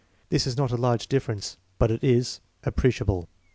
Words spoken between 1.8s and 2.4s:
it is